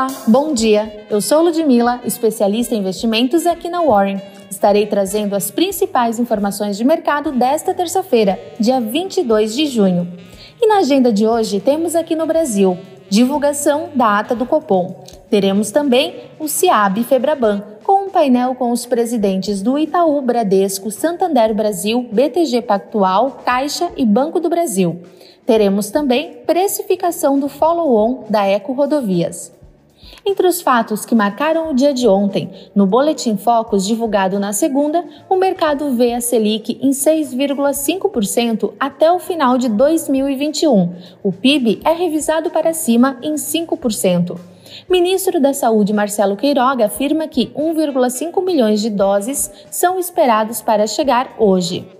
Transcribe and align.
Olá, 0.00 0.06
bom 0.26 0.54
dia. 0.54 1.04
Eu 1.10 1.20
sou 1.20 1.42
Ludmila, 1.42 2.00
especialista 2.06 2.74
em 2.74 2.78
investimentos 2.78 3.44
aqui 3.44 3.68
na 3.68 3.82
Warren. 3.82 4.18
Estarei 4.50 4.86
trazendo 4.86 5.36
as 5.36 5.50
principais 5.50 6.18
informações 6.18 6.78
de 6.78 6.84
mercado 6.84 7.32
desta 7.32 7.74
terça-feira, 7.74 8.40
dia 8.58 8.80
22 8.80 9.54
de 9.54 9.66
junho. 9.66 10.10
E 10.58 10.66
na 10.66 10.78
agenda 10.78 11.12
de 11.12 11.26
hoje 11.26 11.60
temos 11.60 11.94
aqui 11.94 12.16
no 12.16 12.24
Brasil 12.24 12.78
divulgação 13.10 13.90
da 13.94 14.18
ata 14.20 14.34
do 14.34 14.46
Copom. 14.46 15.04
Teremos 15.28 15.70
também 15.70 16.30
o 16.38 16.48
CIAB 16.48 17.04
Febraban, 17.04 17.62
com 17.84 18.06
um 18.06 18.08
painel 18.08 18.54
com 18.54 18.72
os 18.72 18.86
presidentes 18.86 19.60
do 19.60 19.78
Itaú, 19.78 20.22
Bradesco, 20.22 20.90
Santander 20.90 21.54
Brasil, 21.54 22.08
BTG 22.10 22.62
Pactual, 22.62 23.42
Caixa 23.44 23.90
e 23.98 24.06
Banco 24.06 24.40
do 24.40 24.48
Brasil. 24.48 25.02
Teremos 25.44 25.90
também 25.90 26.38
precificação 26.46 27.38
do 27.38 27.50
follow-on 27.50 28.24
da 28.30 28.46
Eco 28.46 28.72
Rodovias. 28.72 29.59
Entre 30.24 30.46
os 30.46 30.60
fatos 30.60 31.06
que 31.06 31.14
marcaram 31.14 31.70
o 31.70 31.74
dia 31.74 31.94
de 31.94 32.06
ontem, 32.06 32.50
no 32.74 32.86
Boletim 32.86 33.36
Focus 33.36 33.86
divulgado 33.86 34.38
na 34.38 34.52
segunda, 34.52 35.04
o 35.28 35.36
mercado 35.36 35.90
vê 35.92 36.12
a 36.12 36.20
Selic 36.20 36.78
em 36.82 36.90
6,5% 36.90 38.74
até 38.78 39.10
o 39.10 39.18
final 39.18 39.56
de 39.56 39.68
2021. 39.68 40.94
O 41.22 41.32
PIB 41.32 41.80
é 41.84 41.92
revisado 41.92 42.50
para 42.50 42.74
cima 42.74 43.18
em 43.22 43.34
5%. 43.34 44.38
Ministro 44.88 45.40
da 45.40 45.52
Saúde 45.52 45.92
Marcelo 45.92 46.36
Queiroga 46.36 46.86
afirma 46.86 47.26
que 47.26 47.46
1,5 47.48 48.44
milhões 48.44 48.80
de 48.80 48.90
doses 48.90 49.50
são 49.70 49.98
esperados 49.98 50.60
para 50.60 50.86
chegar 50.86 51.34
hoje. 51.38 51.99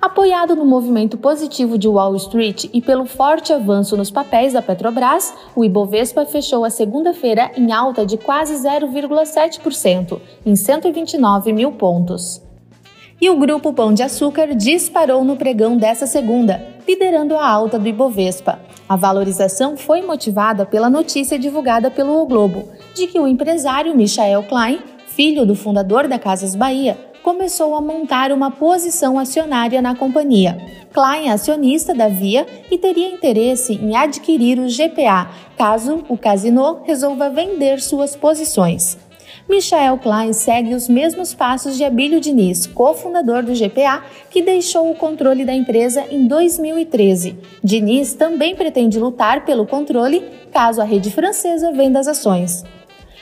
Apoiado 0.00 0.54
no 0.54 0.64
movimento 0.64 1.16
positivo 1.16 1.78
de 1.78 1.88
Wall 1.88 2.14
Street 2.16 2.66
e 2.72 2.82
pelo 2.82 3.06
forte 3.06 3.52
avanço 3.52 3.96
nos 3.96 4.10
papéis 4.10 4.52
da 4.52 4.60
Petrobras, 4.60 5.32
o 5.54 5.64
Ibovespa 5.64 6.26
fechou 6.26 6.64
a 6.64 6.70
segunda-feira 6.70 7.50
em 7.56 7.72
alta 7.72 8.04
de 8.04 8.18
quase 8.18 8.54
0,7%, 8.54 10.20
em 10.44 10.54
129 10.54 11.52
mil 11.52 11.72
pontos. 11.72 12.42
E 13.18 13.30
o 13.30 13.38
grupo 13.38 13.72
Pão 13.72 13.94
de 13.94 14.02
Açúcar 14.02 14.54
disparou 14.54 15.24
no 15.24 15.36
pregão 15.36 15.78
dessa 15.78 16.06
segunda, 16.06 16.62
liderando 16.86 17.34
a 17.34 17.48
alta 17.48 17.78
do 17.78 17.88
Ibovespa. 17.88 18.60
A 18.86 18.94
valorização 18.94 19.76
foi 19.76 20.02
motivada 20.02 20.66
pela 20.66 20.90
notícia 20.90 21.38
divulgada 21.38 21.90
pelo 21.90 22.22
o 22.22 22.26
Globo 22.26 22.68
de 22.94 23.06
que 23.06 23.18
o 23.18 23.26
empresário 23.26 23.96
Michael 23.96 24.42
Klein, 24.42 24.78
filho 25.06 25.46
do 25.46 25.54
fundador 25.54 26.06
da 26.06 26.18
Casas 26.18 26.54
Bahia, 26.54 26.98
começou 27.26 27.74
a 27.74 27.80
montar 27.80 28.30
uma 28.30 28.52
posição 28.52 29.18
acionária 29.18 29.82
na 29.82 29.96
companhia. 29.96 30.56
Klein 30.92 31.26
é 31.26 31.32
acionista 31.32 31.92
da 31.92 32.06
Via 32.06 32.46
e 32.70 32.78
teria 32.78 33.08
interesse 33.08 33.72
em 33.72 33.96
adquirir 33.96 34.60
o 34.60 34.68
GPA, 34.68 35.28
caso 35.58 36.04
o 36.08 36.16
Casino 36.16 36.82
resolva 36.84 37.28
vender 37.28 37.80
suas 37.80 38.14
posições. 38.14 38.96
Michael 39.48 39.98
Klein 39.98 40.32
segue 40.32 40.72
os 40.72 40.88
mesmos 40.88 41.34
passos 41.34 41.76
de 41.76 41.82
Abílio 41.82 42.20
Diniz, 42.20 42.64
cofundador 42.64 43.42
do 43.42 43.54
GPA, 43.54 44.04
que 44.30 44.40
deixou 44.40 44.88
o 44.88 44.94
controle 44.94 45.44
da 45.44 45.52
empresa 45.52 46.04
em 46.08 46.28
2013. 46.28 47.36
Diniz 47.60 48.14
também 48.14 48.54
pretende 48.54 49.00
lutar 49.00 49.44
pelo 49.44 49.66
controle 49.66 50.22
caso 50.52 50.80
a 50.80 50.84
rede 50.84 51.10
francesa 51.10 51.72
venda 51.72 51.98
as 51.98 52.06
ações. 52.06 52.62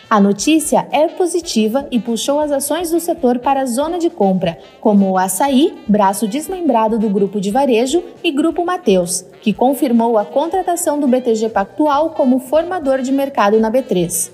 A 0.08 0.20
notícia 0.20 0.86
é 0.92 1.08
positiva 1.08 1.88
e 1.90 1.98
puxou 1.98 2.38
as 2.38 2.52
ações 2.52 2.90
do 2.90 3.00
setor 3.00 3.38
para 3.38 3.62
a 3.62 3.66
zona 3.66 3.98
de 3.98 4.10
compra, 4.10 4.58
como 4.80 5.10
o 5.10 5.18
Açaí, 5.18 5.74
braço 5.88 6.28
desmembrado 6.28 6.98
do 6.98 7.08
Grupo 7.08 7.40
de 7.40 7.50
Varejo, 7.50 8.02
e 8.22 8.30
Grupo 8.30 8.64
Mateus, 8.64 9.24
que 9.40 9.52
confirmou 9.52 10.18
a 10.18 10.24
contratação 10.24 11.00
do 11.00 11.08
BTG 11.08 11.48
Pactual 11.48 12.10
como 12.10 12.38
formador 12.38 13.00
de 13.00 13.10
mercado 13.10 13.58
na 13.58 13.70
B3. 13.70 14.30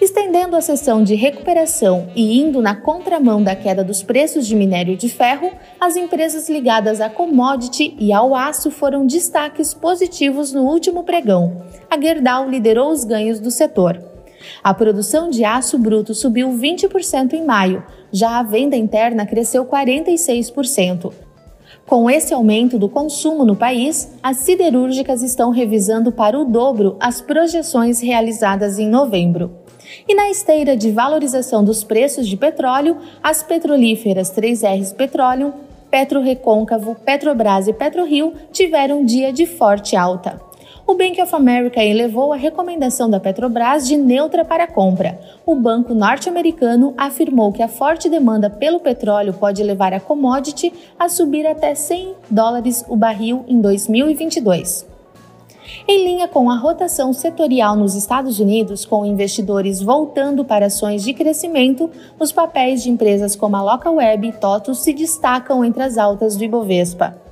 Estendendo 0.00 0.56
a 0.56 0.60
sessão 0.60 1.04
de 1.04 1.14
recuperação 1.14 2.08
e 2.16 2.40
indo 2.40 2.60
na 2.60 2.74
contramão 2.74 3.40
da 3.40 3.54
queda 3.54 3.84
dos 3.84 4.02
preços 4.02 4.48
de 4.48 4.56
minério 4.56 4.96
de 4.96 5.08
ferro, 5.08 5.52
as 5.78 5.94
empresas 5.94 6.50
ligadas 6.50 7.00
à 7.00 7.08
commodity 7.08 7.94
e 8.00 8.12
ao 8.12 8.34
aço 8.34 8.68
foram 8.68 9.06
destaques 9.06 9.72
positivos 9.72 10.52
no 10.52 10.62
último 10.62 11.04
pregão. 11.04 11.62
A 11.88 12.00
Gerdau 12.00 12.50
liderou 12.50 12.90
os 12.90 13.04
ganhos 13.04 13.38
do 13.38 13.50
setor. 13.50 14.11
A 14.62 14.72
produção 14.72 15.30
de 15.30 15.44
aço 15.44 15.78
bruto 15.78 16.14
subiu 16.14 16.48
20% 16.48 17.32
em 17.32 17.44
maio, 17.44 17.84
já 18.10 18.38
a 18.38 18.42
venda 18.42 18.76
interna 18.76 19.26
cresceu 19.26 19.64
46%. 19.64 21.12
Com 21.86 22.08
esse 22.08 22.32
aumento 22.32 22.78
do 22.78 22.88
consumo 22.88 23.44
no 23.44 23.56
país, 23.56 24.12
as 24.22 24.38
siderúrgicas 24.38 25.22
estão 25.22 25.50
revisando 25.50 26.12
para 26.12 26.38
o 26.38 26.44
dobro 26.44 26.96
as 27.00 27.20
projeções 27.20 28.00
realizadas 28.00 28.78
em 28.78 28.88
novembro. 28.88 29.50
E 30.08 30.14
na 30.14 30.30
esteira 30.30 30.76
de 30.76 30.90
valorização 30.90 31.62
dos 31.64 31.84
preços 31.84 32.28
de 32.28 32.36
petróleo, 32.36 32.96
as 33.22 33.42
petrolíferas 33.42 34.30
3Rs 34.30 34.94
Petroleum, 34.94 35.52
Petro 35.90 36.22
Recôncavo, 36.22 36.94
Petrobras 36.94 37.68
e 37.68 37.72
PetroRio 37.72 38.32
tiveram 38.50 39.00
um 39.00 39.04
dia 39.04 39.32
de 39.32 39.44
forte 39.44 39.94
alta 39.94 40.40
o 40.86 40.94
Bank 40.94 41.20
of 41.22 41.34
America 41.34 41.82
elevou 41.82 42.32
a 42.32 42.36
recomendação 42.36 43.08
da 43.08 43.20
Petrobras 43.20 43.86
de 43.86 43.96
neutra 43.96 44.44
para 44.44 44.66
compra. 44.66 45.18
O 45.46 45.54
banco 45.54 45.94
norte-americano 45.94 46.92
afirmou 46.96 47.52
que 47.52 47.62
a 47.62 47.68
forte 47.68 48.08
demanda 48.08 48.50
pelo 48.50 48.80
petróleo 48.80 49.32
pode 49.32 49.62
levar 49.62 49.92
a 49.92 50.00
commodity 50.00 50.72
a 50.98 51.08
subir 51.08 51.46
até 51.46 51.74
100 51.74 52.14
dólares 52.28 52.84
o 52.88 52.96
barril 52.96 53.44
em 53.48 53.60
2022. 53.60 54.90
Em 55.86 56.04
linha 56.04 56.28
com 56.28 56.50
a 56.50 56.56
rotação 56.56 57.12
setorial 57.12 57.76
nos 57.76 57.94
Estados 57.94 58.38
Unidos, 58.38 58.84
com 58.84 59.06
investidores 59.06 59.80
voltando 59.80 60.44
para 60.44 60.66
ações 60.66 61.02
de 61.02 61.14
crescimento, 61.14 61.90
os 62.18 62.32
papéis 62.32 62.82
de 62.82 62.90
empresas 62.90 63.34
como 63.34 63.56
a 63.56 63.62
Localweb 63.62 64.28
e 64.28 64.32
TOTUS 64.32 64.80
se 64.80 64.92
destacam 64.92 65.64
entre 65.64 65.82
as 65.82 65.96
altas 65.96 66.36
do 66.36 66.44
Ibovespa. 66.44 67.31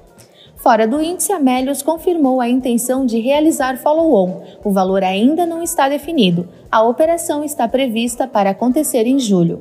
Fora 0.61 0.87
do 0.87 1.01
índice, 1.01 1.33
a 1.33 1.41
Melius 1.41 1.81
confirmou 1.81 2.39
a 2.39 2.47
intenção 2.47 3.07
de 3.07 3.19
realizar 3.19 3.79
follow-on. 3.79 4.43
O 4.63 4.71
valor 4.71 5.03
ainda 5.03 5.47
não 5.47 5.63
está 5.63 5.89
definido. 5.89 6.47
A 6.71 6.83
operação 6.83 7.43
está 7.43 7.67
prevista 7.67 8.29
para 8.29 8.51
acontecer 8.51 9.07
em 9.07 9.19
julho. 9.19 9.61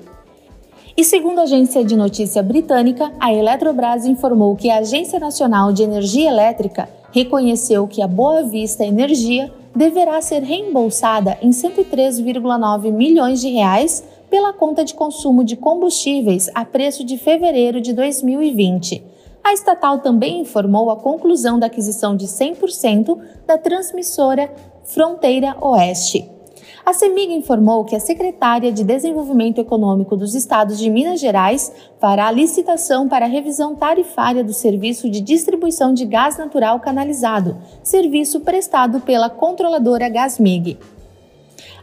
E 0.97 1.05
segundo 1.05 1.39
a 1.39 1.43
agência 1.43 1.85
de 1.85 1.95
notícia 1.95 2.43
britânica, 2.43 3.13
a 3.17 3.33
Eletrobras 3.33 4.05
informou 4.05 4.57
que 4.57 4.69
a 4.69 4.79
Agência 4.79 5.17
Nacional 5.21 5.71
de 5.71 5.83
Energia 5.83 6.29
Elétrica 6.29 6.89
reconheceu 7.13 7.87
que 7.87 8.01
a 8.01 8.07
Boa 8.07 8.43
Vista 8.43 8.83
Energia 8.83 9.49
deverá 9.73 10.21
ser 10.21 10.43
reembolsada 10.43 11.37
em 11.41 11.51
103,9 11.51 12.91
milhões 12.91 13.39
de 13.39 13.47
reais 13.47 14.03
pela 14.29 14.51
conta 14.51 14.83
de 14.83 14.93
consumo 14.93 15.45
de 15.45 15.55
combustíveis 15.55 16.49
a 16.53 16.65
preço 16.65 17.05
de 17.05 17.17
fevereiro 17.17 17.79
de 17.79 17.93
2020. 17.93 19.18
A 19.49 19.53
estatal 19.53 19.97
também 19.97 20.41
informou 20.41 20.91
a 20.91 20.95
conclusão 20.95 21.57
da 21.57 21.65
aquisição 21.65 22.15
de 22.15 22.27
100% 22.27 23.17
da 23.47 23.57
transmissora 23.57 24.53
Fronteira 24.83 25.57
Oeste. 25.59 26.29
A 26.85 26.93
CEMIG 26.93 27.33
informou 27.33 27.83
que 27.83 27.95
a 27.95 27.99
secretária 27.99 28.71
de 28.71 28.83
Desenvolvimento 28.83 29.59
Econômico 29.59 30.15
dos 30.15 30.35
Estados 30.35 30.77
de 30.77 30.87
Minas 30.87 31.19
Gerais 31.19 31.73
fará 31.99 32.27
a 32.27 32.31
licitação 32.31 33.09
para 33.09 33.25
a 33.25 33.27
revisão 33.27 33.75
tarifária 33.75 34.43
do 34.43 34.53
serviço 34.53 35.09
de 35.09 35.19
distribuição 35.19 35.95
de 35.95 36.05
gás 36.05 36.37
natural 36.37 36.79
canalizado, 36.79 37.57
serviço 37.81 38.41
prestado 38.41 38.99
pela 38.99 39.31
controladora 39.31 40.09
Gasmig. 40.09 40.77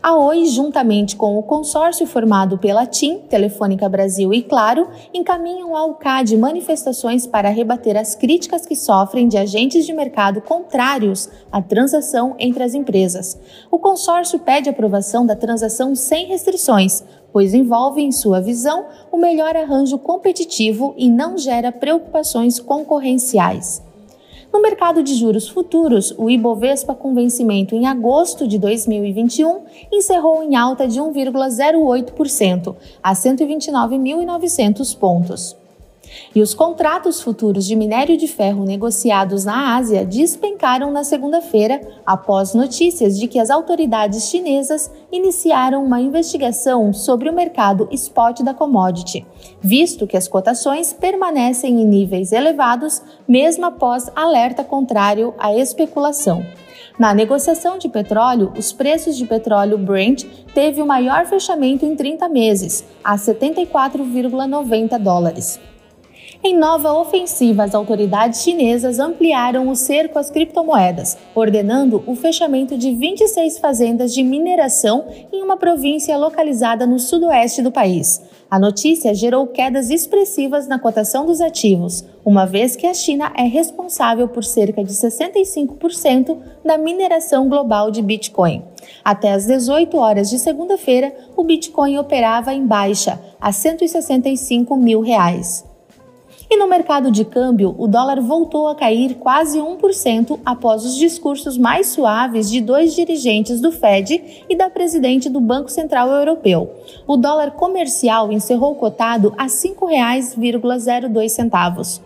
A 0.06 0.14
Oi, 0.14 0.44
juntamente 0.44 1.16
com 1.16 1.36
o 1.36 1.42
consórcio 1.42 2.06
formado 2.06 2.56
pela 2.58 2.86
TIM, 2.86 3.18
Telefônica 3.28 3.88
Brasil 3.88 4.32
e 4.32 4.40
Claro, 4.40 4.88
encaminham 5.12 5.74
ao 5.74 5.96
CAD 5.96 6.36
manifestações 6.36 7.26
para 7.26 7.48
rebater 7.48 7.96
as 7.96 8.14
críticas 8.14 8.64
que 8.64 8.76
sofrem 8.76 9.26
de 9.26 9.36
agentes 9.36 9.84
de 9.84 9.92
mercado 9.92 10.40
contrários 10.40 11.28
à 11.50 11.60
transação 11.60 12.36
entre 12.38 12.62
as 12.62 12.72
empresas. 12.72 13.36
O 13.68 13.80
consórcio 13.80 14.38
pede 14.38 14.68
aprovação 14.68 15.26
da 15.26 15.34
transação 15.34 15.96
sem 15.96 16.26
restrições, 16.26 17.02
pois 17.32 17.52
envolve, 17.52 18.00
em 18.00 18.12
sua 18.12 18.40
visão, 18.40 18.86
o 19.10 19.16
melhor 19.16 19.56
arranjo 19.56 19.98
competitivo 19.98 20.94
e 20.96 21.10
não 21.10 21.36
gera 21.36 21.72
preocupações 21.72 22.60
concorrenciais. 22.60 23.82
No 24.56 24.62
mercado 24.62 25.02
de 25.02 25.14
juros 25.14 25.50
futuros, 25.50 26.14
o 26.16 26.30
Ibovespa 26.30 26.94
com 26.94 27.14
vencimento 27.14 27.74
em 27.74 27.86
agosto 27.86 28.48
de 28.48 28.58
2021 28.58 29.60
encerrou 29.92 30.42
em 30.42 30.56
alta 30.56 30.88
de 30.88 30.98
1,08% 30.98 32.74
a 33.02 33.12
129.900 33.12 34.98
pontos. 34.98 35.54
E 36.34 36.42
os 36.42 36.54
contratos 36.54 37.20
futuros 37.20 37.66
de 37.66 37.74
minério 37.74 38.16
de 38.16 38.28
ferro 38.28 38.64
negociados 38.64 39.44
na 39.44 39.76
Ásia 39.76 40.04
despencaram 40.04 40.90
na 40.90 41.04
segunda-feira, 41.04 41.80
após 42.04 42.54
notícias 42.54 43.18
de 43.18 43.26
que 43.26 43.38
as 43.38 43.50
autoridades 43.50 44.28
chinesas 44.28 44.90
iniciaram 45.10 45.84
uma 45.84 46.00
investigação 46.00 46.92
sobre 46.92 47.30
o 47.30 47.32
mercado 47.32 47.88
spot 47.92 48.42
da 48.42 48.52
commodity, 48.52 49.26
visto 49.60 50.06
que 50.06 50.16
as 50.16 50.28
cotações 50.28 50.92
permanecem 50.92 51.80
em 51.80 51.86
níveis 51.86 52.32
elevados 52.32 53.02
mesmo 53.26 53.64
após 53.66 54.10
alerta 54.14 54.62
contrário 54.62 55.34
à 55.38 55.54
especulação. 55.54 56.44
Na 56.98 57.12
negociação 57.12 57.76
de 57.76 57.88
petróleo, 57.88 58.52
os 58.56 58.72
preços 58.72 59.16
de 59.16 59.26
petróleo 59.26 59.76
Brent 59.76 60.24
teve 60.54 60.80
o 60.80 60.86
maior 60.86 61.26
fechamento 61.26 61.84
em 61.84 61.94
30 61.94 62.28
meses, 62.28 62.84
a 63.04 63.16
74,90 63.16 64.98
dólares. 64.98 65.60
Em 66.48 66.56
nova 66.56 66.92
ofensiva, 66.92 67.64
as 67.64 67.74
autoridades 67.74 68.40
chinesas 68.40 69.00
ampliaram 69.00 69.68
o 69.68 69.74
cerco 69.74 70.16
às 70.16 70.30
criptomoedas, 70.30 71.18
ordenando 71.34 72.04
o 72.06 72.14
fechamento 72.14 72.78
de 72.78 72.94
26 72.94 73.58
fazendas 73.58 74.14
de 74.14 74.22
mineração 74.22 75.06
em 75.32 75.42
uma 75.42 75.56
província 75.56 76.16
localizada 76.16 76.86
no 76.86 77.00
sudoeste 77.00 77.62
do 77.62 77.72
país. 77.72 78.22
A 78.48 78.60
notícia 78.60 79.12
gerou 79.12 79.48
quedas 79.48 79.90
expressivas 79.90 80.68
na 80.68 80.78
cotação 80.78 81.26
dos 81.26 81.40
ativos, 81.40 82.04
uma 82.24 82.46
vez 82.46 82.76
que 82.76 82.86
a 82.86 82.94
China 82.94 83.32
é 83.36 83.42
responsável 83.42 84.28
por 84.28 84.44
cerca 84.44 84.84
de 84.84 84.92
65% 84.92 86.38
da 86.64 86.78
mineração 86.78 87.48
global 87.48 87.90
de 87.90 88.00
Bitcoin. 88.00 88.62
Até 89.04 89.32
às 89.32 89.46
18 89.46 89.96
horas 89.98 90.30
de 90.30 90.38
segunda-feira, 90.38 91.12
o 91.36 91.42
Bitcoin 91.42 91.98
operava 91.98 92.54
em 92.54 92.64
baixa, 92.64 93.20
a 93.40 93.50
165 93.50 94.76
mil 94.76 95.00
reais. 95.00 95.64
E 96.48 96.56
no 96.56 96.68
mercado 96.68 97.10
de 97.10 97.24
câmbio, 97.24 97.74
o 97.76 97.88
dólar 97.88 98.20
voltou 98.20 98.68
a 98.68 98.76
cair 98.76 99.16
quase 99.16 99.58
1% 99.58 100.38
após 100.44 100.84
os 100.84 100.96
discursos 100.96 101.58
mais 101.58 101.88
suaves 101.88 102.48
de 102.48 102.60
dois 102.60 102.94
dirigentes 102.94 103.60
do 103.60 103.72
Fed 103.72 104.44
e 104.48 104.54
da 104.54 104.70
presidente 104.70 105.28
do 105.28 105.40
Banco 105.40 105.68
Central 105.68 106.08
Europeu. 106.08 106.72
O 107.04 107.16
dólar 107.16 107.50
comercial 107.50 108.30
encerrou 108.30 108.76
cotado 108.76 109.34
a 109.36 109.42
R$ 109.44 109.48
5,02. 109.48 112.00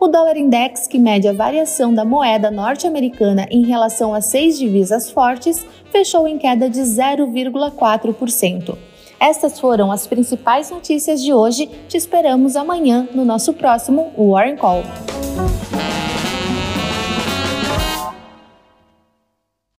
O 0.00 0.08
dólar 0.08 0.36
index, 0.36 0.88
que 0.88 0.98
mede 0.98 1.28
a 1.28 1.32
variação 1.32 1.94
da 1.94 2.04
moeda 2.04 2.50
norte-americana 2.50 3.46
em 3.48 3.64
relação 3.64 4.12
a 4.12 4.20
seis 4.20 4.58
divisas 4.58 5.08
fortes, 5.08 5.64
fechou 5.92 6.26
em 6.26 6.36
queda 6.36 6.68
de 6.68 6.80
0,4%. 6.80 8.76
Estas 9.24 9.58
foram 9.58 9.90
as 9.90 10.06
principais 10.06 10.70
notícias 10.70 11.22
de 11.22 11.32
hoje. 11.32 11.66
Te 11.88 11.96
esperamos 11.96 12.56
amanhã 12.56 13.08
no 13.14 13.24
nosso 13.24 13.54
próximo 13.54 14.12
Warren 14.18 14.56
Call. 14.56 14.82